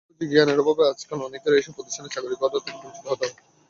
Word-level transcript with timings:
তথ্যপ্রযুক্তি 0.03 0.25
জ্ঞানের 0.31 0.61
অভাবে 0.63 0.83
আজকাল 0.91 1.19
অনেকেরই 1.21 1.59
এসব 1.59 1.73
প্রতিষ্ঠানের 1.75 2.13
চাকরি 2.13 2.35
থেকে 2.35 2.79
বঞ্চিত 2.81 3.05
হতে 3.05 3.25
হয়। 3.25 3.35